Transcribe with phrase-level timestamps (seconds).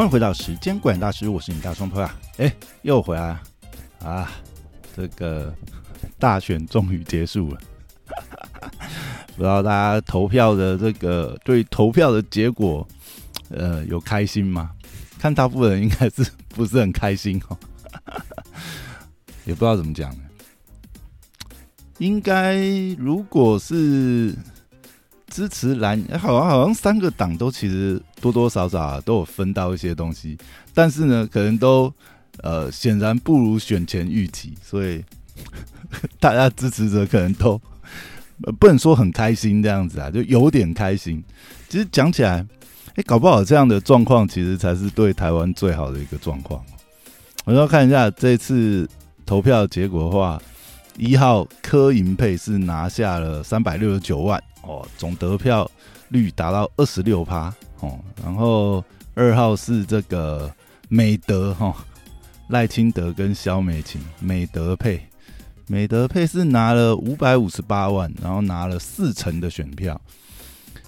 [0.00, 2.18] 欢迎回到时间管大师，我是你大双胞啊！
[2.38, 2.50] 哎，
[2.80, 3.38] 又回来
[4.02, 4.32] 啊！
[4.96, 5.54] 这个
[6.18, 7.60] 大选终于结束了，
[9.36, 12.88] 不知道大家投票的这个对投票的结果，
[13.50, 14.70] 呃，有开心吗？
[15.18, 17.58] 看大部分人应该是 不是很开心哦，
[19.44, 20.16] 也不知道怎么讲。
[21.98, 22.56] 应该
[22.96, 24.34] 如果是。
[25.30, 30.36] 支持蓝，好像好像三个党都其实多多少少啊都有分到一些东西，
[30.74, 31.90] 但是呢，可能都
[32.42, 35.02] 呃显然不如选前预期，所以
[36.20, 37.58] 大家支持者可能都
[38.58, 41.22] 不能说很开心这样子啊，就有点开心。
[41.68, 42.44] 其实讲起来，
[42.96, 46.62] 哎，搞不好这样的状况其实才是对台湾最好的一个状况。
[47.44, 48.88] 我要看一下这次
[49.24, 50.40] 投票结果的话，
[50.96, 54.42] 一号柯银配是拿下了三百六十九万。
[54.62, 55.68] 哦，总得票
[56.10, 60.52] 率达到二十六趴哦，然后二号是这个
[60.90, 61.74] 美德哈，
[62.48, 65.00] 赖清德跟萧美琴，美德配，
[65.66, 69.98] 美德配是拿了五百五十八万，然后拿了四成的选票。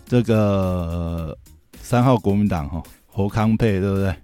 [0.07, 1.35] 这个
[1.81, 4.15] 三号国民党哈，侯康配对不对？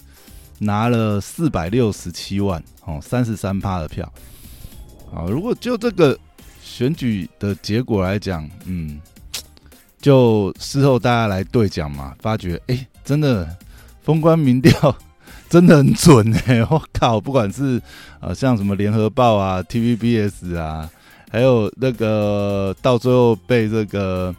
[0.58, 4.12] 拿了四百六十七万哦，三十三趴的票。
[5.12, 6.18] 好，如果就这个
[6.62, 9.00] 选举的结果来讲，嗯。
[10.00, 13.48] 就事后大家来对讲嘛，发觉哎，真的
[14.00, 14.96] 封关民调
[15.50, 16.64] 真的很准哎！
[16.70, 17.82] 我靠，不管是
[18.20, 20.88] 啊像什么联合报啊、TVBS 啊，
[21.28, 24.32] 还有那个到最后被这个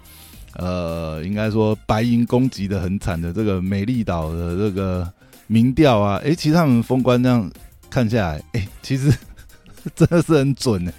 [0.53, 5.11] 呃，应该说白银攻击的很惨的这个美丽岛的这个
[5.47, 7.51] 民调啊，哎，其实他们封关这样
[7.89, 9.13] 看下来，哎，其实
[9.95, 10.91] 真的是很准呢！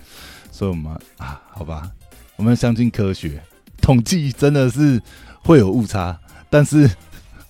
[0.50, 1.91] 所以我们啊，好吧，
[2.36, 3.42] 我们相信科学。
[3.80, 5.00] 统计真的是
[5.42, 6.19] 会有误差，
[6.50, 6.88] 但是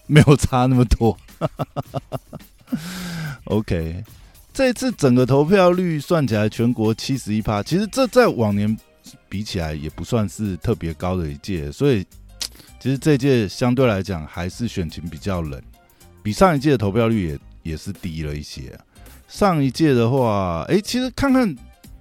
[0.06, 1.16] 没有差那么多。
[3.44, 4.04] OK，
[4.52, 8.78] 这次整个投票率算起来，全国七十一趴，其实这在往年
[9.28, 12.06] 比起来也不算是特别高的一届，所以
[12.78, 15.60] 其实这届相对来讲还是选情比较冷，
[16.22, 18.78] 比上一届的投票率也也是低了一些。
[19.30, 21.56] 上一届的话，哎，其实看看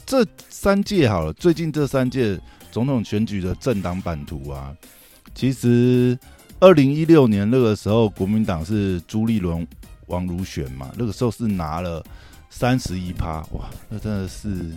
[0.05, 2.37] 这三届好了，最近这三届。
[2.71, 4.71] 总统选举的政党版图啊，
[5.33, 6.15] 其实
[6.59, 9.67] 二零一六年那个时候，国民党是朱立伦、
[10.05, 12.05] 王如选嘛，那个时候是拿了
[12.51, 14.71] 三十一趴，哇，那真的是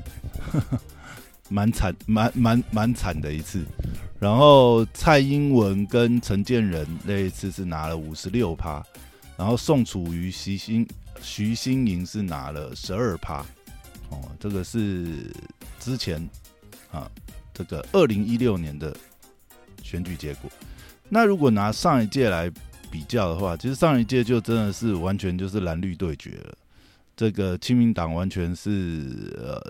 [1.50, 3.62] 蛮惨、蛮蛮蛮惨的一次。
[4.18, 8.82] 然后蔡英文跟陈建仁那一次是拿了五十六趴，
[9.42, 10.86] 然后宋楚瑜、徐新
[11.20, 13.44] 徐新莹是拿了十二趴，
[14.08, 15.34] 哦，这个是
[15.80, 16.16] 之前
[16.92, 17.10] 啊。
[17.52, 18.96] 这个二零一六年的
[19.82, 20.48] 选举结果，
[21.08, 22.50] 那如果拿上一届来
[22.88, 26.54] 比较的话，其实上一届就真的是完全就是蓝绿对决了。
[27.16, 29.60] 这个亲民党完全是呃，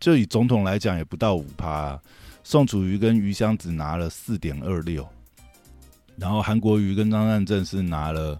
[0.00, 1.98] 就以总统来讲也不到五趴，
[2.42, 5.08] 宋楚瑜跟余香只拿了四点二六，
[6.16, 8.38] 然后韩国瑜跟张善政是拿了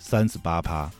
[0.00, 0.90] 三十八趴，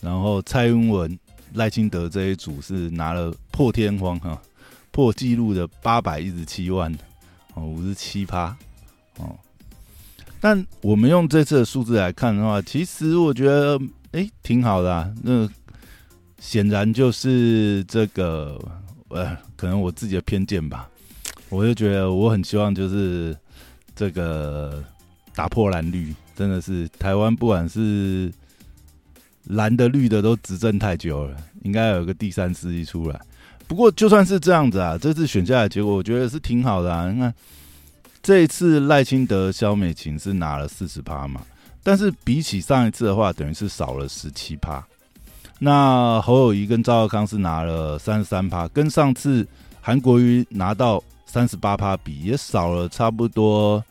[0.00, 1.18] 然后蔡英文、
[1.54, 4.40] 赖清德这一组是拿了破天荒哈。
[4.92, 6.94] 破纪录的八百一十七万
[7.54, 8.54] 哦，五十七趴
[9.16, 9.34] 哦。
[10.38, 13.80] 但我们用这次的数字来看的话，其实我觉得
[14.10, 15.10] 哎挺好的啊。
[15.22, 15.48] 那
[16.38, 18.60] 显然就是这个
[19.08, 20.86] 呃，可能我自己的偏见吧。
[21.48, 23.34] 我就觉得我很希望就是
[23.96, 24.84] 这个
[25.34, 28.30] 打破蓝绿，真的是台湾不管是
[29.44, 33.20] 蓝的绿的都执政太久了，应该有个第三势力出来。
[33.66, 37.10] 不过就算是这样子啊，这次选下来结果，我觉得是挺好的啊。
[37.10, 37.32] 你看
[38.22, 41.40] 这一次赖清德、萧美琴是拿了四十趴嘛，
[41.82, 44.84] 但是比起上一次的话，等于是少了十七趴。
[45.58, 49.46] 那侯友谊跟赵少康是拿了三十三趴，跟上次
[49.80, 53.82] 韩国瑜拿到三十八趴比，也少了差不多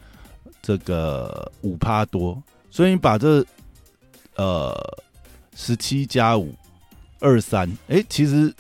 [0.62, 2.42] 这个五趴多。
[2.70, 3.44] 所以你把这
[4.36, 4.74] 呃
[5.56, 6.56] 十七加五
[7.20, 8.54] 二三，哎，其实。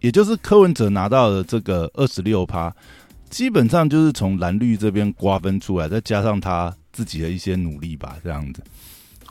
[0.00, 2.70] 也就是柯文哲拿到的这个二十六趴，
[3.30, 8.62] 基本上就是从蓝绿这边瓜分出来，再加上他自己的一些努力吧，这样子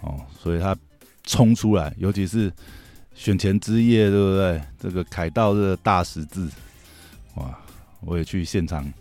[0.02, 0.76] 哦，所以他
[1.26, 2.52] 冲出来，尤其是
[3.14, 4.62] 选前之夜，对不对？
[4.80, 6.50] 这个凯道的大十字，
[7.36, 7.56] 哇，
[8.00, 8.92] 我也去现场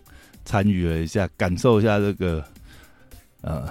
[0.44, 2.44] 参与了一下，感受一下这个
[3.40, 3.66] 呃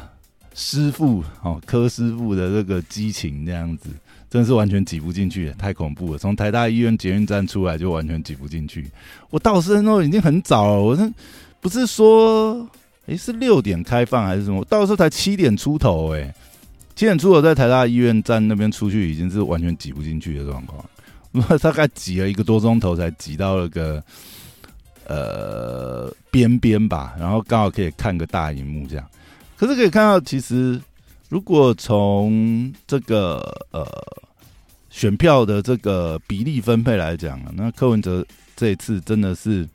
[0.54, 3.90] 师傅哦柯师傅的这个激情，这样子。
[4.30, 6.18] 真是完全挤不进去，太恐怖了！
[6.18, 8.90] 从台大医院捷运站出来就完全挤不进去。
[9.30, 11.14] 我到时候已经很早了，我是
[11.60, 12.66] 不是说，
[13.08, 14.64] 诶是六点开放还是什么？
[14.70, 16.34] 到时候才七点出头，诶，
[16.96, 20.82] 七点出头在台大医院站那边出去，已经是完全挤不进去的状况。
[21.34, 24.02] 我大概挤了一个多钟头，才挤到了个
[25.08, 29.06] 呃边边吧，然后刚好可以看个大荧幕这样。
[29.62, 30.82] 可是可以看到，其实
[31.30, 33.38] 如果从这个
[33.70, 33.86] 呃
[34.90, 38.26] 选票的这个比例分配来讲啊，那柯文哲
[38.56, 39.70] 这一次真的是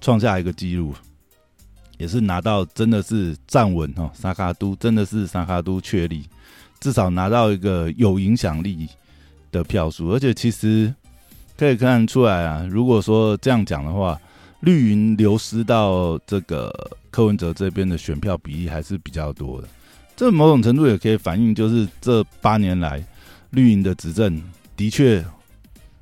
[0.00, 0.92] 创下一个纪录，
[1.98, 6.24] 也是拿到真的是站稳哦，沙卡都真的是沙卡都确立，
[6.80, 8.88] 至少拿到一个有影响力。
[9.52, 10.92] 的票数，而且其实
[11.56, 12.66] 可以看出来啊。
[12.68, 14.20] 如果说这样讲的话，
[14.64, 16.72] 绿营流失到这个
[17.10, 19.68] 柯文哲这边的选票比例还是比较多的。
[20.16, 23.04] 这某种程度也可以反映，就是这八年来
[23.50, 24.42] 绿营的执政
[24.76, 25.24] 的确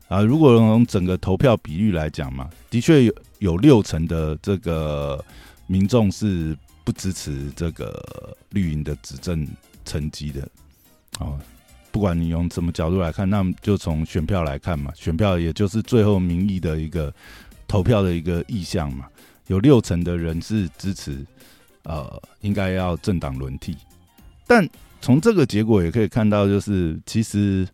[0.08, 5.22] 啊，如果从整个投票比率来讲嘛，的确有有六成的这个
[5.66, 9.46] 民众是不支持这个绿营的执政
[9.84, 10.48] 成绩的，
[11.18, 11.38] 哦。
[11.90, 17.12] 不管你用什么角度来看，那么就从选票来看嘛，选票也就是最后民意的一个
[17.66, 19.06] 投票的一个意向嘛。
[19.48, 21.26] 有六成的人是支持，
[21.82, 23.76] 呃，应该要政党轮替。
[24.46, 24.66] 但
[25.00, 27.68] 从这个结果也可以看到，就是其实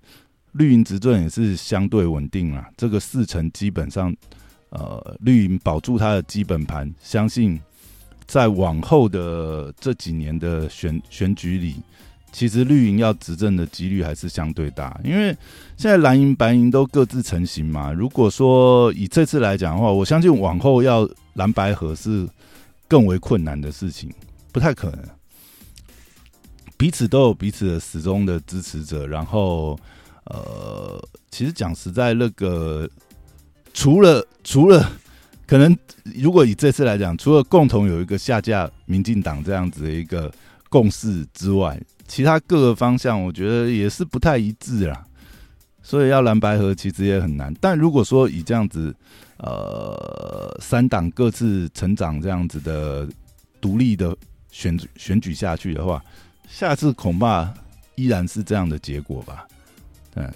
[0.53, 2.67] 绿营执政也是相对稳定啊。
[2.77, 4.15] 这个四成基本上，
[4.71, 7.61] 呃，绿营保住它的基本盘，相信
[8.27, 11.77] 在往后的这几年的选选举里。
[12.31, 15.37] 其实绿营要执政的几率还是相对大，因为
[15.77, 17.93] 现在蓝营白营都各自成型嘛。
[17.93, 22.29] 如果说以这次来讲的话，我相信往后要蓝白合是
[22.87, 24.13] 更为困难的事情，
[24.53, 25.01] 不太可能。
[26.77, 29.77] 彼此都有彼此的始终的支持者，然后
[30.25, 32.89] 呃，其实讲实在，那个
[33.75, 34.89] 除了除了
[35.45, 35.77] 可能，
[36.15, 40.31] 如果以这次来讲，除了共同有一个下架民进党这样子的一个
[40.69, 45.05] 共识之外，其他各个方向，我觉得也是不太一致啦，
[45.83, 47.55] 所以要蓝白合其实也很难。
[47.61, 48.93] 但如果说以这样子，
[49.37, 53.07] 呃，三党各自成长这样子的
[53.61, 54.17] 独立的
[54.51, 56.03] 选选举下去的话，
[56.49, 57.53] 下次恐怕
[57.95, 59.47] 依然是这样的结果吧。
[60.15, 60.33] 嗯，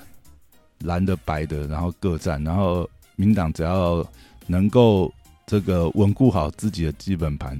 [0.80, 4.06] 蓝的白的，然后各占，然后民党只要
[4.46, 5.10] 能够
[5.46, 7.58] 这个稳固好自己的基本盘，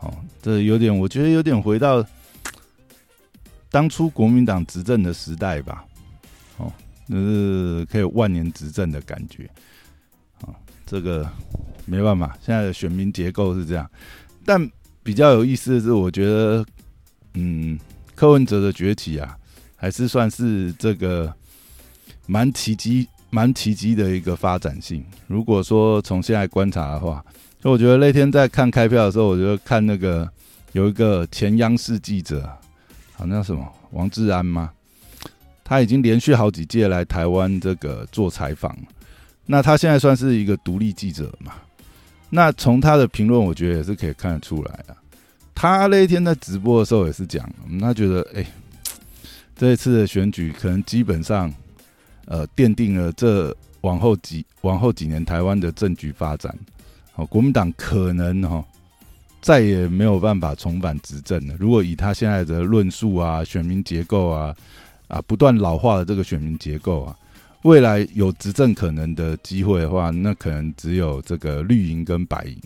[0.00, 0.12] 哦，
[0.42, 2.04] 这有点，我觉得有点回到。
[3.74, 5.84] 当初国民党执政的时代吧，
[6.58, 6.72] 哦，
[7.08, 9.50] 那是可以万年执政的感觉，
[10.42, 10.54] 啊，
[10.86, 11.28] 这个
[11.84, 13.90] 没办法，现在的选民结构是这样。
[14.44, 14.70] 但
[15.02, 16.64] 比较有意思的是，我觉得，
[17.32, 17.76] 嗯，
[18.14, 19.36] 柯文哲的崛起啊，
[19.74, 21.34] 还是算是这个
[22.26, 25.04] 蛮奇迹、蛮奇迹的一个发展性。
[25.26, 27.24] 如果说从现在观察的话，
[27.60, 30.30] 就我觉得那天在看开票的时候，我觉得看那个
[30.70, 32.48] 有一个前央视记者。
[33.16, 34.70] 好，那什么王志安吗？
[35.62, 38.76] 他已经连续好几届来台湾这个做采访，
[39.46, 41.54] 那他现在算是一个独立记者嘛？
[42.28, 44.94] 那从他的评论，我觉得也是可以看得出来的。
[45.54, 47.48] 他那一天在直播的时候也是讲，
[47.80, 48.44] 他觉得哎，
[49.56, 51.50] 这一次的选举可能基本上
[52.26, 56.54] 呃奠定了这往后几往后几年台湾的政局发展。
[57.12, 58.64] 好，国民党可能哈。
[59.44, 61.54] 再也没有办法重返执政了。
[61.58, 64.56] 如果以他现在的论述啊、选民结构啊、
[65.06, 67.14] 啊不断老化的这个选民结构啊，
[67.60, 72.58] 未来有执政可能的机会的话，那可能只有这个绿营跟白营，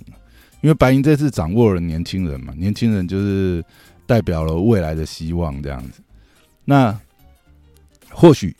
[0.60, 3.60] 因为白营这次掌握了年轻人嘛，年轻人就是
[4.06, 6.00] 代表了未来的希望这样子。
[6.64, 6.96] 那
[8.08, 8.54] 或许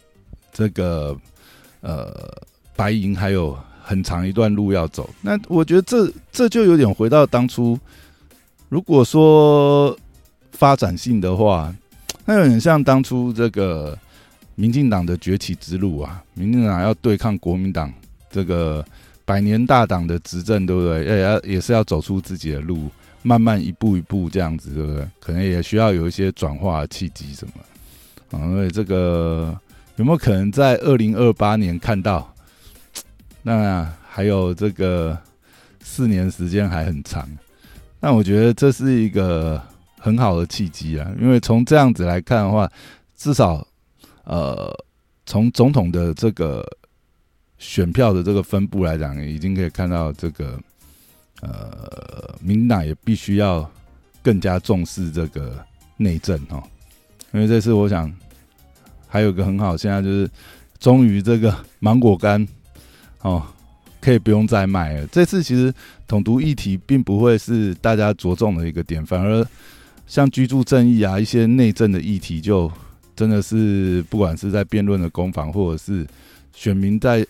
[0.53, 1.17] 这个
[1.83, 2.37] 呃
[2.75, 5.09] 白银还有很长一段路要走。
[5.23, 7.79] 那我觉得这这就有点回到当初。
[8.69, 9.97] 如果说
[10.53, 11.75] 发展性的话，
[12.25, 13.97] 那有点像当初这个
[14.55, 16.23] 民进党的崛起之路啊。
[16.35, 17.93] 民进党要对抗国民党
[18.31, 18.85] 这个
[19.25, 21.05] 百年大党的执政，对不对？
[21.05, 22.91] 也要也是要走出自己的路，
[23.23, 25.09] 慢慢一步一步这样子，对不对？
[25.19, 28.45] 可能也需要有一些转化契机什么啊。
[28.45, 29.59] 因为这个
[29.97, 32.35] 有没有可能在二零二八年看到？
[33.43, 35.17] 那还有这个
[35.81, 37.27] 四年时间还很长。
[38.01, 39.61] 那我觉得这是一个
[39.99, 42.71] 很好的契机啊，因为从这样子来看的话，
[43.17, 43.67] 至少
[44.25, 44.73] 呃，
[45.27, 46.65] 从总统的这个
[47.59, 50.59] 选票的这个分布来讲，已经可以看到这个
[51.41, 53.69] 呃，民党也必须要
[54.23, 55.59] 更加重视这个
[55.97, 56.63] 内政哦，
[57.33, 58.13] 因为这次我想
[59.09, 60.31] 还有个很好，现在就是
[60.79, 62.47] 终于这个芒果干
[63.23, 63.43] 哦。
[64.01, 65.07] 可以不用再卖了。
[65.09, 65.73] 这次其实
[66.07, 69.47] 统独议题并不会是大家着重的一个点，反而
[70.07, 72.71] 像居住正义啊，一些内政的议题，就
[73.15, 76.07] 真的是不管是在辩论的攻防，或者是
[76.55, 77.27] 选民在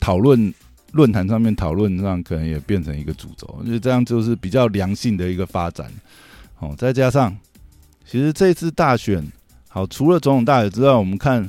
[0.00, 0.52] 讨论
[0.92, 3.54] 论坛上面讨论上，可能也变成一个主轴。
[3.58, 5.90] 我觉得这样就是比较良性的一个发展。
[6.58, 7.36] 哦，再加上
[8.04, 9.24] 其实这次大选，
[9.68, 11.48] 好，除了总统大选之外，我们看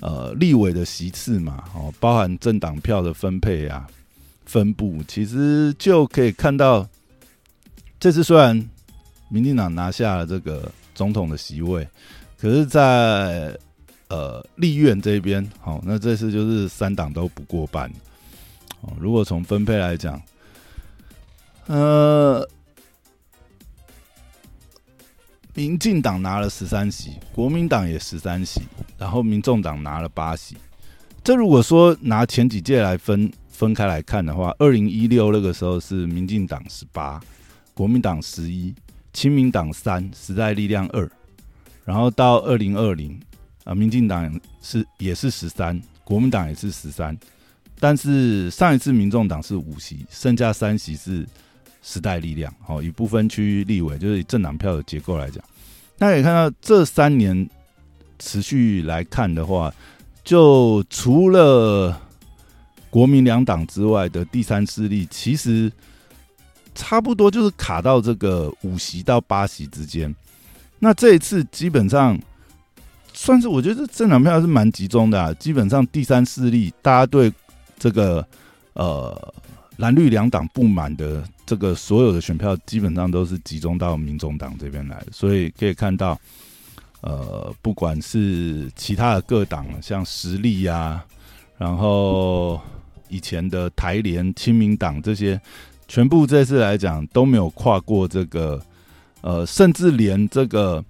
[0.00, 3.86] 呃立委的席次嘛，哦，包含政党票的分配啊、
[4.44, 6.88] 分布，其实就可以看到，
[7.98, 8.68] 这次虽然。
[9.32, 11.86] 民进党拿下了这个总统的席位，
[12.36, 13.56] 可是，在
[14.08, 17.88] 呃立院这边，好，那这次就是三党都不过半。
[18.80, 20.20] 哦，如果从分配来讲，
[21.68, 22.44] 呃，
[25.54, 28.62] 民进党拿了十三席，国民党也十三席，
[28.98, 30.56] 然后民众党拿了八席。
[31.22, 37.20] 这如果说拿前几届来分分开来看的话，二零一六那个时候是民进党十八，
[37.74, 38.74] 国民党十一。
[39.12, 41.10] 亲民党三，时代力量二，
[41.84, 43.20] 然后到二零二零
[43.64, 47.18] 啊，民进党是也是十三，国民党也是十三，
[47.80, 51.26] 但是上一次民众党是五席，剩下三席是
[51.82, 52.52] 时代力量。
[52.60, 55.42] 好，以部分区域立委，就是以政党票的结构来讲，
[55.98, 57.48] 大家可以看到这三年
[58.18, 59.72] 持续来看的话，
[60.24, 62.00] 就除了
[62.88, 65.70] 国民两党之外的第三势力，其实。
[66.72, 70.14] 差不多就是卡到这个五席到八席之间，
[70.78, 72.18] 那这一次基本上
[73.12, 77.30] 算是我觉得政党票是蛮集中的，基本上第三势力大家对
[77.76, 78.24] 这个
[78.74, 79.34] 呃
[79.78, 86.16] 蓝绿两党不满的这个所有的选票，基本上都是集中到民众党这边来，所以可以看到，
[87.00, 91.04] 呃，不管是其他的各党，像实力呀，
[91.58, 92.60] 然后
[93.08, 95.40] 以前的台联、亲民党这些。
[95.92, 98.62] 全部这次来讲都没有跨过这个，
[99.22, 100.80] 呃，甚至连这个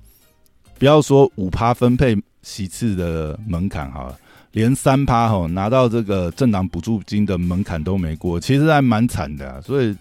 [0.78, 4.14] 不要说五趴分配席次的门槛哈，
[4.52, 9.62] 连三趴哈拿到这个政党补助金的门槛都没过，其实还蛮惨的。
[9.62, 9.96] 所以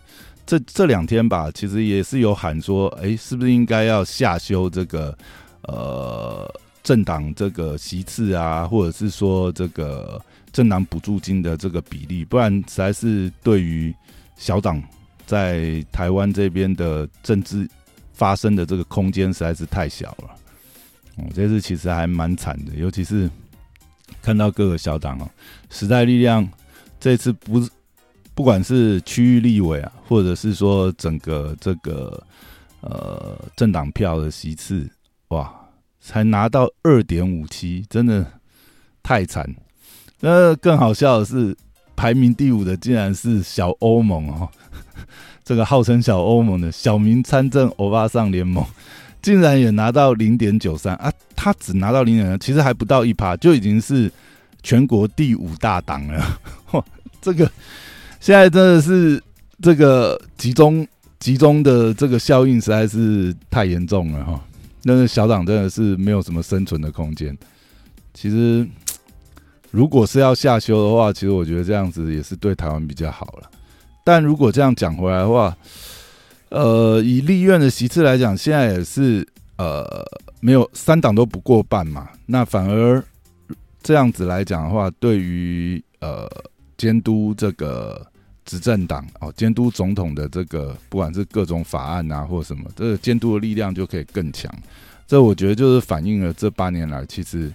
[0.50, 5.16] 这这两天吧，其实也是有喊说，哎，是不是应该要下修这个
[5.62, 6.52] 呃
[6.82, 10.20] 政党这个席次啊，或者是说这个
[10.52, 13.94] 政党补助金的这个比例，不然实在是对于。
[14.42, 14.82] 小党
[15.26, 17.70] 在台湾这边的政治
[18.14, 20.30] 发生的这个空间实在是太小了，
[21.18, 23.30] 哦，这次其实还蛮惨的，尤其是
[24.22, 25.30] 看到各个小党哦，
[25.70, 26.50] 时代力量
[27.02, 27.70] 这次不是
[28.40, 32.24] 不管是区域立委啊，或者是说整个这个
[32.80, 34.90] 呃政党票的席次，
[35.28, 35.54] 哇，
[36.00, 38.26] 才拿到二点五七，真的
[39.04, 39.54] 太惨。
[40.22, 41.54] 那更好笑的是。
[41.98, 44.48] 排名第五的竟然是小欧盟哦，
[45.44, 48.66] 这个号称小欧盟的小民参政欧巴桑联盟，
[49.22, 51.12] 竟然也拿到零点九三啊！
[51.36, 54.10] 他只拿到零点，其实还不到一趴，就已经是
[54.64, 56.40] 全国第五大党了。
[56.72, 56.82] 哇，
[57.22, 57.52] 这个
[58.20, 59.22] 现在真的是
[59.62, 60.88] 这个集中
[61.20, 64.42] 集中的这个效应实在是太严重了哈！
[64.84, 67.38] 那个小党真的是没有什么生存的空间。
[68.14, 68.68] 其实。
[69.72, 73.48] 如果是要下修的话，其实我觉得这样子也是对台湾比较好了。
[74.04, 75.56] 但如果这样讲回来的话，
[76.50, 79.24] 呃，以立院的席次来讲，现在也是
[79.58, 79.86] 呃
[80.40, 82.10] 没有三党都不过半嘛。
[82.26, 83.06] 那反而
[83.84, 86.28] 这样子来讲的话，对于呃
[86.80, 88.04] 监督这个
[88.44, 94.52] 执政党哦，监督总统的这个不管是各种法案啊或什么，这个监督的力量就可以更强。
[95.06, 97.54] 这我觉得就是反映了这八年来其实。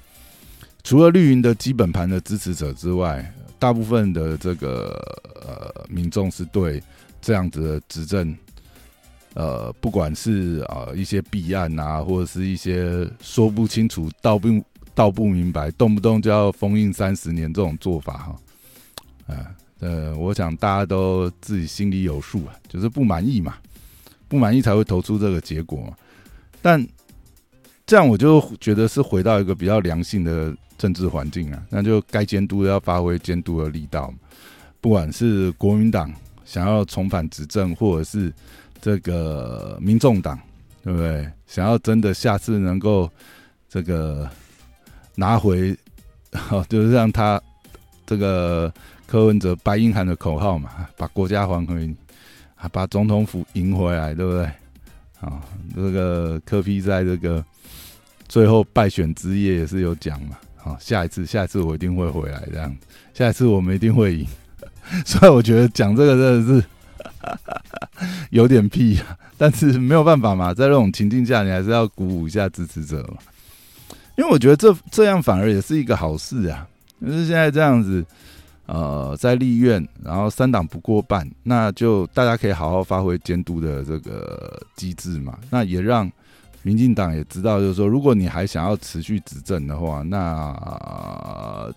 [0.86, 5.00] 除了绿营的基本盘的支持者之外，大部分的这个
[5.40, 6.82] 呃民众是对
[7.22, 8.36] 这样子的执政，
[9.32, 14.62] 呃，不管是啊一些弊案啊，或者是一些说不清楚、道不
[14.94, 18.36] 道不明白，动不动就要封印三十年这种做法哈，
[19.26, 23.56] 啊呃，我想大家都自己心里有数啊，就是不满意嘛，
[24.28, 25.92] 不满意才会投出这个结果。
[26.62, 26.86] 但
[27.86, 30.54] 这样我就觉得是回到一个比较良性的。
[30.76, 34.12] 政治环境啊，那就该监督的要发挥监督的力道。
[34.80, 36.12] 不管是国民党
[36.44, 38.30] 想要重返执政，或者是
[38.82, 40.36] 这个民众党，
[40.82, 41.30] 对不对？
[41.46, 43.08] 想要真的下次能够
[43.68, 44.28] 这个
[45.14, 45.74] 拿回，
[46.68, 47.40] 就是让他
[48.04, 48.70] 这个
[49.06, 51.94] 柯文哲白银汉的口号嘛，把国家还回，
[52.72, 54.44] 把总统府赢回来，对不对？
[55.20, 55.40] 啊，
[55.74, 57.44] 这个柯批在这个
[58.28, 60.36] 最后败选之夜也是有讲嘛。
[60.56, 62.74] 好，下一次，下一次我一定会回来这样。
[63.12, 64.26] 下一次我们一定会赢，
[65.04, 66.66] 所以我觉得讲这个真的是
[68.30, 69.16] 有点屁啊。
[69.36, 73.18] 但是没有办法嘛，在这种情境下，你还是要鼓舞一下支持者嘛。
[74.16, 76.66] 因为我觉得这这样反而也是一个好事啊，
[77.00, 78.04] 就是现在这样子，
[78.66, 85.38] 呃，在立院，然后三党不过半，那就大家可以好好发挥监督的这个机制嘛。
[85.50, 86.10] 那也让
[86.62, 91.70] 民进党也知道，就是说，如果你还想要持续执政的话，那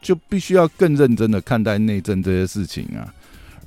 [0.00, 3.12] 就必须要更认真的看待内政这些事情啊。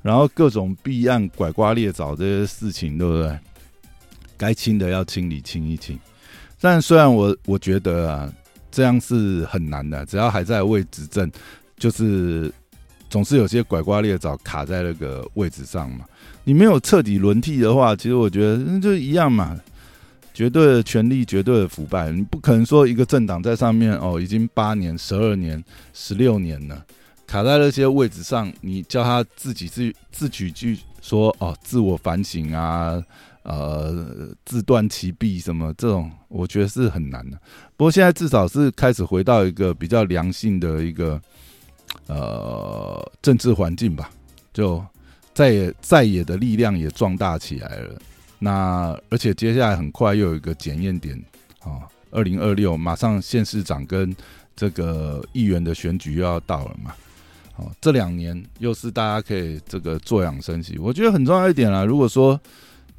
[0.01, 3.39] 然后各种弊案、拐瓜裂枣这些事情，对不对？
[4.35, 5.97] 该清的要清理清一清。
[6.59, 8.33] 但虽然我我觉得啊，
[8.71, 10.03] 这样是很难的。
[10.07, 11.31] 只要还在为执政，
[11.77, 12.53] 就是
[13.09, 16.05] 总是有些拐瓜裂枣卡在那个位置上嘛。
[16.43, 19.59] 你没有彻底轮替的话，其实我觉得就一样嘛。
[20.33, 25.63] 绝对的权力，绝对的腐败，你不可能说一个政党在上面哦，已经八年、十二年、
[25.93, 26.83] 十六年了。
[27.27, 32.99] 卡在那些位置上，你叫他自己自自取去说哦，自我反省啊，
[33.43, 37.37] 呃，自断其臂什么这种，我觉得是很难的。
[37.77, 41.21] 不过现在至少是开始回到一个比较良性的一个
[42.07, 44.09] 呃政治环境吧，
[44.53, 44.83] 就
[45.33, 47.99] 在野在野的力量也壮大起来了。
[48.39, 51.17] 那而且接下来很快又有一个检验点
[51.61, 54.15] 啊，二零二六马上县市长跟
[54.55, 56.93] 这个议员的选举又要到了嘛。
[57.55, 61.85] 哦，这两年又是大家可以这个坐养生息，我觉得很重要一点啦。
[61.85, 62.39] 如果说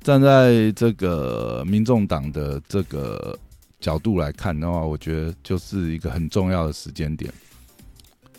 [0.01, 3.37] 站在这个民众党的这个
[3.81, 7.33] 角度来看的话，我觉得就是一个很重要的时间点。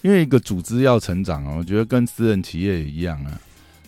[0.05, 3.41] 因为一个组织要成长啊，我觉得跟私人企业也一样啊。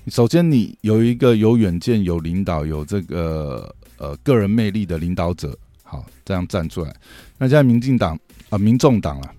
[0.08, 6.92] 首先，你有一个有远见、有领导、有这个呃个人魅力的领导者，好这样站出来。
[7.38, 8.20] 那现在民进党
[8.50, 9.32] 啊，民众党啊。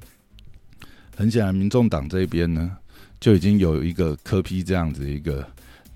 [1.16, 2.76] 很显然，民众党这边呢，
[3.18, 5.44] 就已经有一个科批这样子一个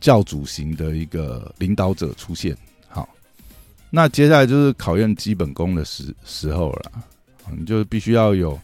[0.01, 2.57] 教主型的一个领导者出现。
[2.89, 3.09] 好，
[3.89, 6.91] 那接下来就是考验基本功的时时候了。
[7.57, 8.59] 你就必须要有，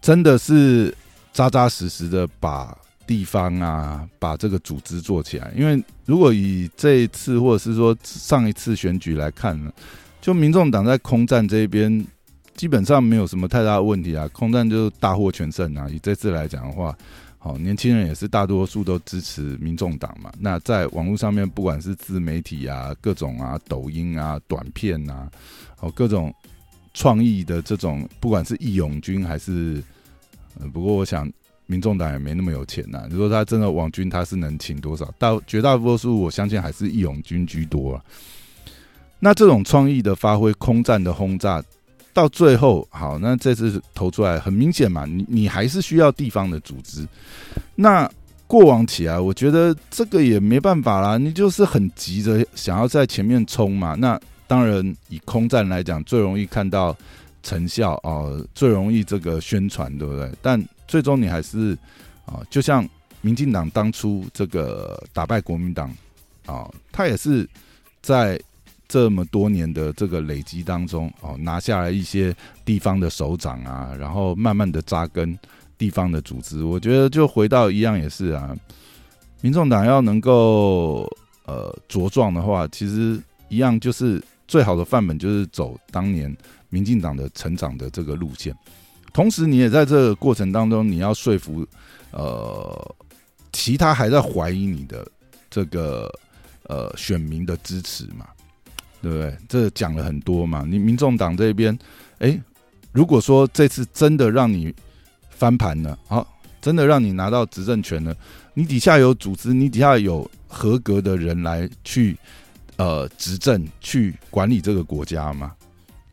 [0.00, 0.94] 真的是
[1.32, 5.52] 扎扎实实的把地方啊，把这个组织做起来。
[5.56, 9.72] 因为如果以这一次或者是说上一次选举来看呢，
[10.20, 12.06] 就民众党在空战这边。
[12.54, 15.88] 基本上没有什么太大的问题啊，空战就大获全胜啊。
[15.88, 16.92] 以这次来讲的话，
[17.38, 20.28] 好，年轻人也是大多数都支持民众党嘛。
[20.40, 25.30] 那在网络上面，不管是自媒体啊、各种啊、抖音啊、短片啊，
[25.78, 26.34] 哦，各种
[26.98, 29.80] 创意的这种，不管是义勇军还是，
[30.72, 31.30] 不过我想
[31.66, 33.04] 民众党也没那么有钱呐。
[33.08, 35.08] 你说他真的网军，他是能请多少？
[35.16, 38.04] 大绝大多数我相信还是义勇军居多啊。
[39.20, 41.62] 那这种创意的发挥，空战的轰炸。
[42.12, 47.06] 到最后，好，那这次投出来很明显嘛，你你还是需要地方的组织。
[47.76, 48.10] 那
[48.48, 53.94] 过往起来，我觉得这个也没办法啦，你就是很急着想要在前面冲嘛。
[53.94, 56.96] 那当然，以空战来讲，最容易看到
[57.44, 60.28] 成效哦，最容易这个宣传，对不对？
[60.42, 61.78] 但最终你还是
[62.26, 62.84] 啊，就像
[63.20, 65.94] 民进党当初这个打败国民党
[66.46, 67.48] 啊，他也是
[68.02, 68.40] 在。
[68.90, 72.34] 这么多年的这个累积当中，哦，拿下来一些
[72.64, 75.38] 地方的首长啊，然后慢慢的扎根
[75.76, 78.56] 地方的组织，我觉得就回到一样也是啊，
[79.42, 81.06] 民众党要能够
[81.44, 86.36] 呃茁壮的话，其实一样就是最好的范本就是走当年
[86.68, 88.52] 民进党的成长的这个路线，
[89.12, 91.64] 同时你也在这个过程当中，你要说服
[92.10, 92.96] 呃
[93.52, 95.06] 其他还在怀疑你的
[95.48, 96.10] 这个
[96.64, 98.26] 呃选民的支持嘛。
[99.00, 99.36] 对不对？
[99.48, 100.64] 这讲了很多嘛。
[100.68, 101.78] 你民众党这边，
[102.18, 102.36] 哎，
[102.90, 104.74] 如果说这次真的让你
[105.30, 106.26] 翻盘了，好，
[106.60, 108.12] 真的让你拿到执政权了，
[108.54, 112.18] 你底下有组织，你底下有合格的人来去
[112.78, 115.54] 呃执政，去管理这个国家吗？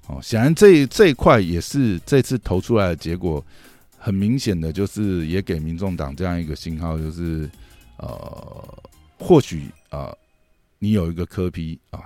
[0.08, 3.43] 哦，显然这这一块也是这次投出来的结果，
[3.97, 7.49] 很明显的就是也给民众党这样一个信号，就是
[7.97, 8.84] 呃，
[9.17, 10.13] 或许啊，
[10.78, 12.01] 你有一个科批啊。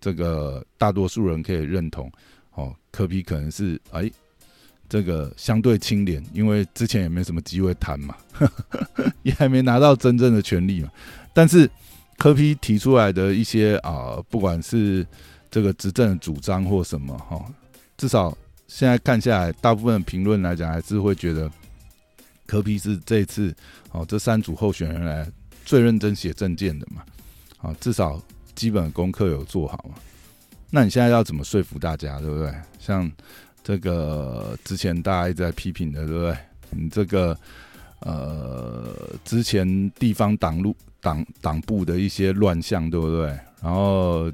[0.00, 2.08] 这个大多数人可以认同，
[2.54, 4.08] 哦，科批可能是哎，
[4.88, 8.14] 这个相对清廉，因为之前也没什么机会谈嘛，
[9.24, 10.88] 也还没拿到真正的权利嘛。
[11.34, 11.68] 但是
[12.18, 15.06] 科批提出来的一些啊，不管是
[15.50, 17.42] 这个执政主张或什么哈，
[17.96, 21.50] 至少现在看下来，大部分评论来讲，还是会觉得
[22.46, 23.56] 科批是这次
[23.92, 25.26] 哦这三组候选人来
[25.64, 27.02] 最认真写政见的嘛，
[27.62, 28.20] 啊，至少。
[28.58, 29.94] 基本功课有做好嘛？
[30.68, 32.52] 那你现在要怎么说服大家，对不对？
[32.80, 33.08] 像
[33.62, 36.36] 这个之前大家一直在批评的，对不对？
[36.70, 37.38] 你这个
[38.00, 38.92] 呃，
[39.24, 43.26] 之前地方党路党党部的一些乱象，对不对？
[43.62, 44.30] 然后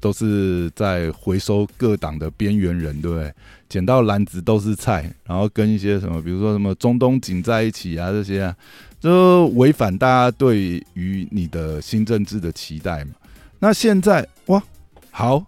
[0.00, 3.32] 都是在回收各党的边缘人，对不对？
[3.68, 8.56] 捡到篮子都是菜，然后跟一些什么，比如说什么中东锦在一起啊，这些啊，
[9.00, 13.12] 就违反大家对于你的新政治的期待嘛。
[13.58, 14.62] 那现在哇，
[15.10, 15.44] 好，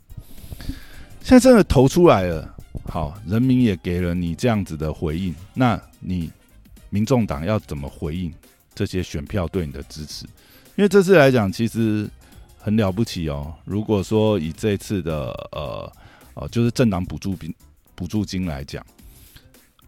[1.21, 6.31] 现在真的投出来了，好，人民也给了你这样子的回应，那你
[6.91, 8.33] 民众党要怎么回应
[8.75, 10.25] 这些选票对你的支持？
[10.77, 12.07] 因为这次来讲，其实
[12.59, 13.53] 很了不起哦。
[13.65, 15.91] 如果说以这次的呃
[16.35, 17.55] 呃，就是政党补助金
[17.95, 18.85] 补助金来讲，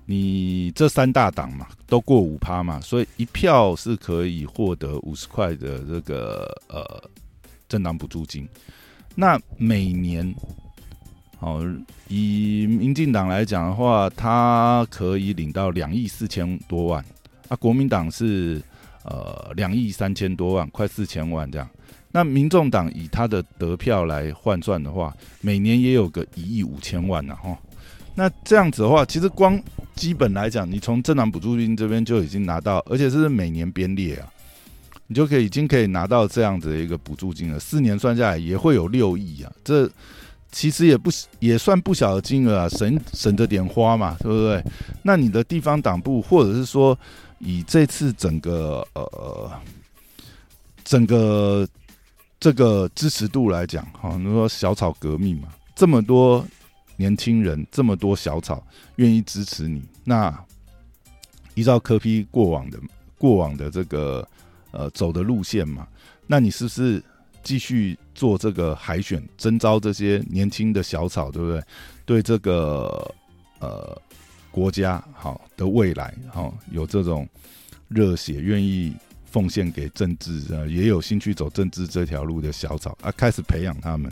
[0.06, 7.10] 你这三大党嘛都过五趴嘛，所以一票是可以获得五十块的这个呃
[7.68, 8.48] 政党补助金。
[9.14, 10.34] 那每年
[11.40, 11.62] 哦，
[12.08, 17.04] 以民进党来讲的话，他可以领到两亿四千多万。
[17.48, 18.62] 啊，国民党是。
[19.04, 21.68] 呃，两亿三千多万，快四千万这样。
[22.10, 27.56] 那民众党以他的得票来换算的话，每年也有个一亿五千万呢，哈。
[28.14, 29.62] 那这样子的话，其实光
[29.94, 34.26] 基本来讲，你从政党补助金这边就已经拿到，而且是每年编列啊，
[35.06, 37.60] 你就可以已经可以拿到这样子的一个补助金了。
[37.60, 39.88] 四年算下来也会有六亿啊，这
[40.50, 44.64] 其实也不也算不小的金额啊，省省着点花嘛，对不对？
[45.02, 46.98] 那你的地方党部或者是说。
[47.38, 49.52] 以这次整个呃
[50.84, 51.68] 整个
[52.40, 56.44] 这个支持度来讲，哈，你说小草革命嘛，这么多
[56.96, 58.64] 年轻人，这么多小草
[58.96, 60.36] 愿意支持你，那
[61.54, 62.78] 依照科批过往的
[63.16, 64.28] 过往的这个
[64.70, 65.86] 呃走的路线嘛，
[66.26, 67.02] 那你是不是
[67.42, 71.62] 继续做这个海选，征招这些年轻的小草，对不对？
[72.04, 73.14] 对这个
[73.60, 74.00] 呃。
[74.58, 77.28] 国家好的未来，好有这种
[77.86, 78.92] 热血，愿意
[79.24, 84.10] 奉献给政治，啊，也有兴趣走政治这条路的小草啊，开始培养他们。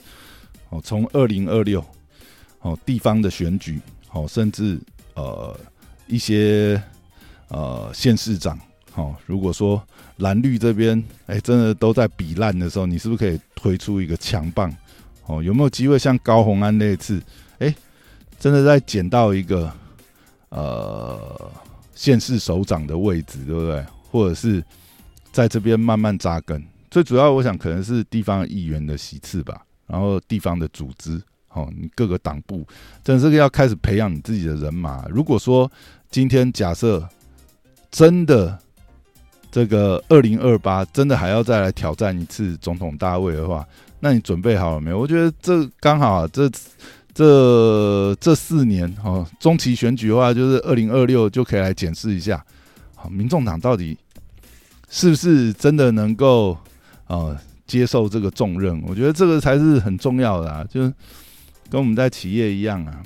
[0.68, 1.84] 哦，从二零二六，
[2.60, 3.80] 哦，地方的选举，
[4.12, 4.78] 哦，甚至
[5.14, 5.58] 呃
[6.06, 6.80] 一些
[7.48, 8.56] 呃县市长，
[8.94, 9.82] 哦，如果说
[10.18, 14.72] 蓝绿这边，哎，真的都在比烂的时候，你是不是可以推出一个强棒？
[15.26, 17.20] 哦，有没有机会像高红安那次，
[17.58, 17.74] 哎，
[18.38, 19.74] 真的在捡到一个？
[20.48, 21.50] 呃，
[21.94, 23.84] 县市首长的位置，对不对？
[24.10, 24.64] 或者是
[25.32, 26.62] 在这边慢慢扎根。
[26.90, 29.60] 最主要，我想可能是地方议员的席次吧。
[29.86, 31.20] 然后地方的组织，
[31.52, 32.66] 哦，你各个党部，
[33.04, 35.04] 真的这个要开始培养你自己的人马。
[35.08, 35.70] 如果说
[36.10, 37.06] 今天假设
[37.90, 38.58] 真的
[39.50, 43.66] 这个二零二八真的还要再来挑战一次总统大位的话，
[44.00, 44.98] 那你准备好了没有？
[44.98, 46.48] 我觉得这刚好这。
[47.16, 52.44] 这这四年哦，中期选举的话，就是二零二六就可以来检视一下，
[52.94, 53.96] 好，民众党到底
[54.90, 56.54] 是不是真的能够
[57.06, 57.34] 呃
[57.66, 58.82] 接受这个重任？
[58.86, 60.92] 我觉得这个才是很重要的啊，就是
[61.70, 63.02] 跟我们在企业一样啊，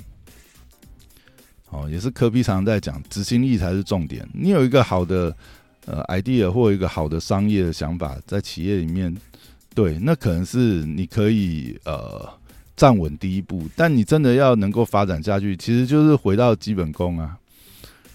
[1.69, 4.27] 哦，也是科比常常在讲，执行力才是重点。
[4.33, 5.33] 你有一个好的
[5.85, 9.15] 呃 idea 或一个好的商业的想法，在企业里面，
[9.73, 12.40] 对，那可能是你可以呃。
[12.75, 17.37] 站稳第一步，但你真的要能够发展下去，其实就是回到基本功啊。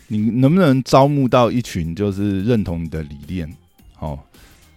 [0.09, 3.53] 你能不能招募到一群就是认同你的理念，
[3.99, 4.19] 哦，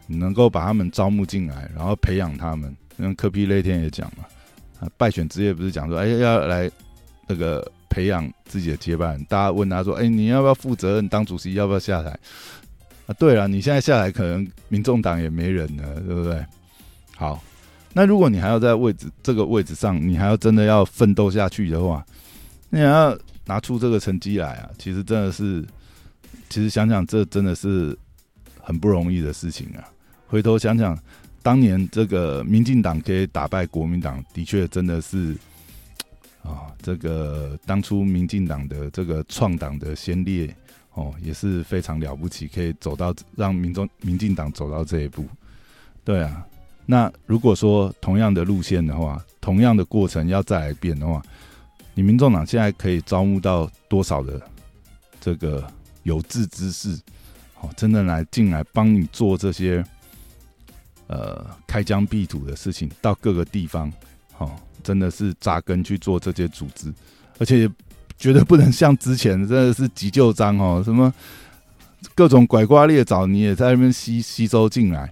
[0.08, 2.76] 你能够把他们招募进来，然后培养他们。
[2.98, 4.26] 像科皮那天也讲嘛，
[4.80, 6.70] 啊，败选职业不是讲说，哎，要来
[7.28, 9.24] 那个培养自己的接班人。
[9.26, 11.54] 大家问他说，哎，你要不要负责任当主席？
[11.54, 12.10] 要不要下台？
[13.06, 16.44] 啊，对了，你现在下来，可能民众党也没人了，对不对？
[17.16, 17.42] 好。
[17.92, 22.06] 那如果你还要在位置这个位置上，你还要真的要奋斗下去的话，
[22.70, 24.70] 你要拿出这个成绩来啊！
[24.78, 25.66] 其实真的是，
[26.50, 27.98] 其实想想这真的是
[28.62, 29.84] 很不容易的事情啊。
[30.28, 30.96] 回头想想，
[31.42, 35.36] 当年这个民进党可以打败国民党，的确真的是
[36.44, 40.56] 啊，这个当初民进党的这个创党的先烈
[40.94, 45.26] 哦，也是非常了不起，可以走到让民众民进党走到这一步。
[46.04, 46.46] 对啊。
[46.92, 51.22] 那如果说同样的路线的话，同样的过程要再来变的话，
[51.94, 54.42] 你民众党现在可以招募到多少的
[55.22, 55.64] 这个
[56.02, 56.98] 有志之士，
[57.62, 59.86] 哦，真的来进来帮你做这些
[61.06, 63.94] 呃开疆辟土的事情，到各个地方，
[64.40, 66.92] 哦，真的是扎根去做这些组织，
[67.38, 67.70] 而且
[68.18, 71.14] 绝对不能像之前真的是急救章哦，什么
[72.16, 75.08] 各种拐瓜裂枣，你也在那边吸吸收进来。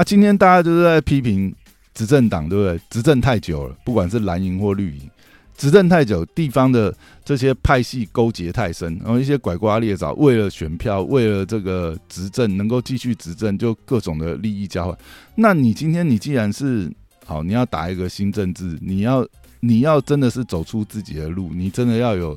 [0.00, 1.54] 啊，今天大家就是在批评
[1.92, 2.80] 执政党，对不对？
[2.88, 5.10] 执政太久了，不管是蓝营或绿营，
[5.58, 14.96] 执政太久，地方的这些派系勾结太深，然后一些拐瓜裂枣，为了选票，为了这个执政能够继续执政，就各种的利益交换。
[15.34, 16.90] 那你今天你既然是
[17.26, 19.28] 好，你要打一个新政治，你要
[19.60, 22.34] 你要真的是走出自己的路，你真的要有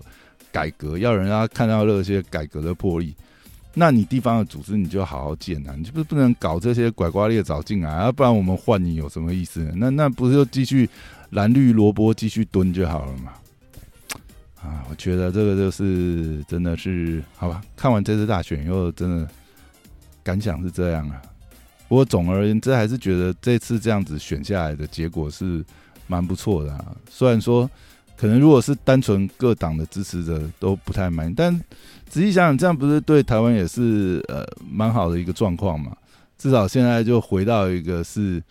[0.51, 3.15] 改革，要人家看到那些改革的魄力。
[3.73, 9.71] 那你地方的组织你就好好建啊，你就不不能搞这些拐瓜裂枣进来，啊不然我们换你有什么意思？
[9.75, 10.87] 那那不是就继续
[11.31, 13.33] 蓝绿萝卜继续蹲就好了嘛？
[14.61, 17.61] 啊，我觉得这个就是真的是好吧。
[17.75, 19.27] 看完这次大选以后，真的
[20.23, 21.21] 感想是这样啊。
[21.89, 25.65] 不过总而言之，还是觉得这次这样子选下来的结果是
[26.07, 26.95] 蛮不错的啊。
[27.09, 27.69] 虽然说
[28.23, 31.53] 可能如果是单纯各党的支持者都不太满意，但
[32.07, 35.91] 仔细想想，这样不是对台湾也是呃蛮好的一个状况嘛？
[36.37, 38.41] 至少现在就回到一个是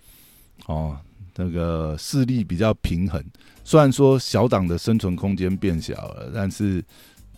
[0.67, 0.95] 哦，
[1.37, 3.25] 那个势力比较平衡。
[3.65, 6.85] 虽然说小党的生存空间变小了，但是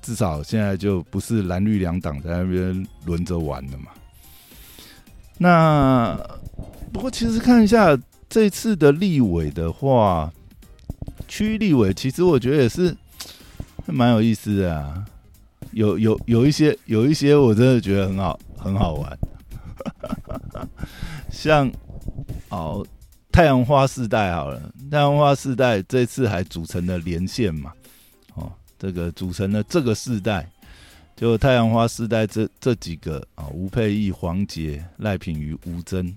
[0.02, 3.92] 至少现在就不是蓝绿两党在那边轮着玩了嘛。
[5.38, 6.18] 那
[6.92, 7.96] 不过其实看一下
[8.28, 10.32] 这次的立委的话，
[11.28, 12.96] 区立委其实我觉得也是
[13.86, 15.04] 蛮有意思的啊。
[15.72, 19.18] 有有有一些有一些我真的觉得很好很好玩，
[21.32, 21.68] 像
[22.50, 22.86] 哦
[23.32, 27.72] 太阳花世代好了，太阳花世代这次还组成了连线嘛，
[28.34, 30.48] 哦这个组成了这个世代，
[31.16, 36.14] 就太阳花世代这这几个啊吴佩义、黄杰、赖品妤、吴尊、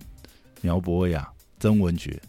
[0.61, 1.27] 苗博雅、
[1.59, 2.21] 曾文学，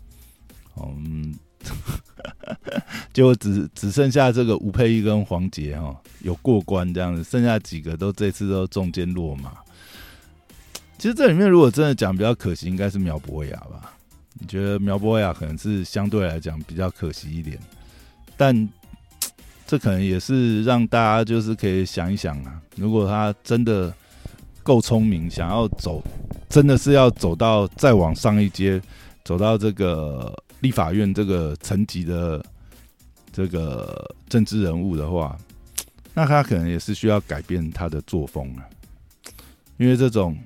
[0.80, 1.34] 嗯。
[3.12, 9.52] 就只只剩下这个吴佩仪跟黄杰哈有过关这样子，剩下几个都这次都中间落马。
[10.98, 13.92] 其实这里面如果真的讲比较可惜，应该是苗博雅吧？
[14.34, 17.58] 你觉得苗博雅可能是相对来讲比较可惜一点，
[18.36, 18.68] 但
[19.66, 23.92] 这可能也是让大家就是可以想一想啊，如果他真的
[24.62, 26.02] 够聪明，想要走，
[26.48, 28.80] 真的是要走到再往上一阶，
[29.24, 30.34] 走到这个。
[30.60, 32.44] 立法院这个层级的
[33.32, 35.38] 这个政治人物的话，
[36.14, 38.66] 那他可能也是需要改变他的作风啊，
[39.76, 40.36] 因为这种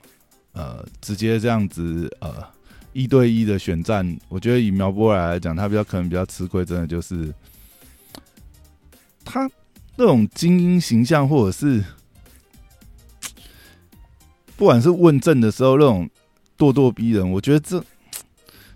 [0.53, 2.45] 呃直接这样子呃
[2.93, 7.33] 一对一的选战，我觉得以苗博来来讲，他比较可能比较吃亏，真的就是
[9.25, 9.51] 他
[9.97, 11.83] 那种精英形象，或者是
[14.57, 16.11] 不管是问政的时候那种
[16.59, 17.83] 咄咄逼人，我觉得这。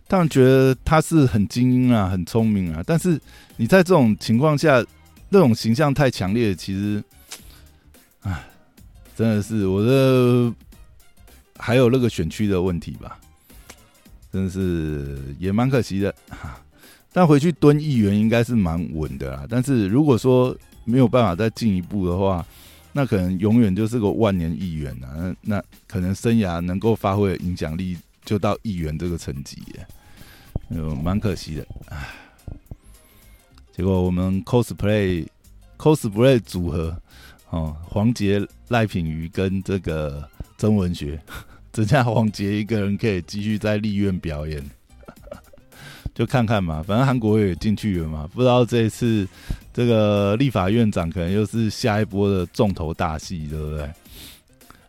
[0.08, 3.20] 当然觉得他是很精英啊，很聪明啊，但是
[3.56, 4.84] 你在这种情况下，
[5.30, 7.02] 那种形象太强烈，其实，
[8.20, 8.46] 唉，
[9.16, 10.52] 真的是我的
[11.58, 13.18] 还有那个选区的问题吧，
[14.32, 16.14] 真的是也蛮可惜的。
[17.12, 19.46] 但回去蹲议员应该是蛮稳的啦。
[19.48, 22.44] 但是如果说没有办法再进一步的话，
[22.92, 25.34] 那可能永远就是个万年议员啊。
[25.40, 29.62] 那可能生涯能够发挥的影响力就到议员这个层级。
[30.70, 31.66] 有蛮可惜的，
[33.72, 35.24] 结果我们 cosplay
[35.78, 37.00] cosplay 组合
[37.50, 41.20] 哦，黄杰、赖品妤跟这个曾文学，
[41.72, 44.60] 只剩下黄杰一个人可以继续在立院表演，
[46.12, 46.82] 就看看嘛。
[46.82, 49.28] 反正韩国也进去了嘛，不知道这一次
[49.72, 53.88] 这个立法院长可能又是下一波的重头大戏，对不对？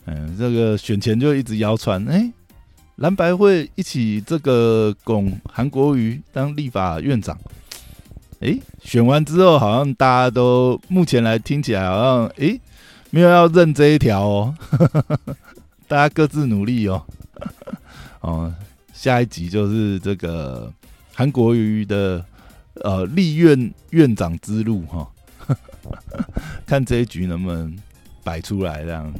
[0.06, 2.34] 嗯，这个选前就一直谣传，哎。
[2.98, 7.38] 蓝白会一起这个拱韩国瑜当立法院长，
[8.40, 12.60] 哎，选完之后好像大家都目前来听起来好像哎
[13.12, 14.56] 没有要认这一条哦，
[15.88, 17.06] 大家各自努力哦。
[18.22, 18.54] 哦，
[18.94, 20.74] 下一集就是这个
[21.14, 22.26] 韩国瑜的
[22.82, 25.08] 呃立院院长之路哈，
[26.66, 27.78] 看这一局能不能
[28.24, 29.14] 摆出来这样。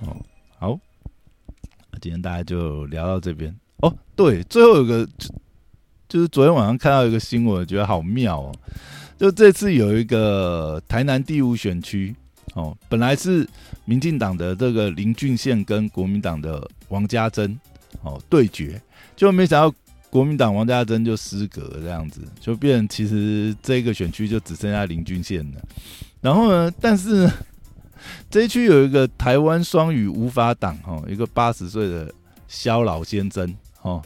[0.00, 0.14] 哦，
[0.58, 0.78] 好。
[2.04, 3.90] 今天大家就聊到这边哦。
[4.14, 5.08] 对，最后有个
[6.06, 8.54] 就是昨天晚上看到一个新闻，觉得好妙哦。
[9.16, 12.14] 就这次有一个台南第五选区
[12.52, 13.48] 哦，本来是
[13.86, 17.58] 民进党的这个林俊宪跟国民党的王家珍
[18.02, 18.78] 哦对决，
[19.16, 19.74] 就没想到
[20.10, 25.60] 国民党王家珍就失格这样子，就变其实这个选区就只剩下林俊宪了。
[26.20, 27.26] 然后呢，但是。
[28.30, 32.12] 这一区有一个台湾双语无法党哈，一个八十岁的
[32.48, 34.02] 肖老先生哈，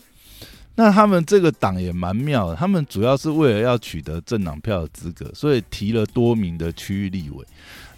[0.75, 7.45] 那他们这个党也蛮妙的，他们主要是为了要取得政党票的资格，所以提了多名的区域立委。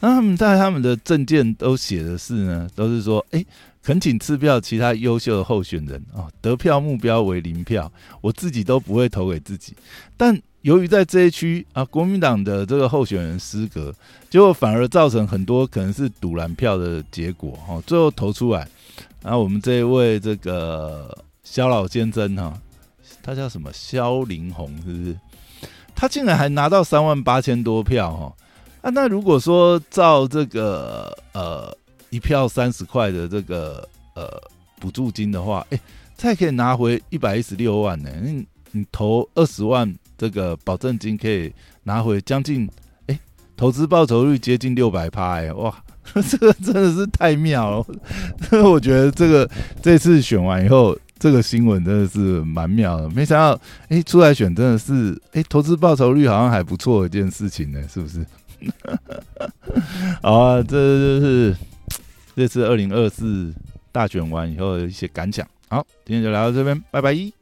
[0.00, 3.44] 那他们在他们的证件都写的是呢，都是说，哎，
[3.82, 7.90] 恳请赐票其他优秀的候选人啊，得票目标为零票，
[8.20, 9.74] 我自己都不会投给自己，
[10.16, 10.40] 但。
[10.62, 13.94] 由于在这一区啊，国民党的这个候选人失格，
[14.28, 17.82] 结果反而造成很多可能是赌蓝票的结果哈。
[17.86, 18.68] 最后投出来，
[19.22, 22.60] 然后我们这一位这个肖老先生哈，
[23.22, 25.18] 他叫什么萧林红，是不是？
[25.94, 28.36] 他竟然还拿到三万八千多票哈
[28.82, 28.90] 啊！
[28.90, 31.74] 那如果说照这个呃
[32.10, 34.28] 一票三十块的这个呃
[34.78, 35.80] 补助金的话，哎，
[36.16, 38.10] 才可以拿回一百一十六万呢。
[38.22, 41.52] 你你投二十万这个保证金可以
[41.84, 42.68] 拿回将近
[43.06, 43.18] 哎，
[43.56, 45.74] 投资报酬率接近六百趴哎哇！
[46.28, 47.86] 这个真的是太妙了，
[48.64, 49.48] 我觉得这个
[49.80, 50.98] 这次选完以后。
[51.22, 58.24] 这个新闻真的是蛮妙的，没想到，哎，出来选真的是，哎，投资报酬率好像还不错的一件事情呢，是不是？
[60.22, 61.54] 好啊，这就是
[62.40, 63.52] 这次二零二四
[63.92, 65.46] 大选完以后的一些感想。
[65.68, 67.30] 好，今天就聊到这边，拜拜。